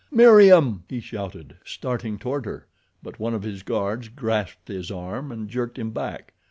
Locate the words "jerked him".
5.47-5.91